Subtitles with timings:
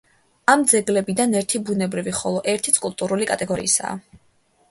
[0.53, 4.01] ამ ძეგლებიდან ერთი ბუნებრივი, ხოლო ერთიც კულტურული კატეგორიისაა.